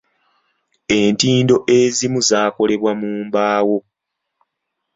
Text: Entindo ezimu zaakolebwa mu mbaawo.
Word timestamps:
Entindo 0.99 1.55
ezimu 1.79 2.19
zaakolebwa 2.29 2.91
mu 2.99 3.09
mbaawo. 3.25 3.77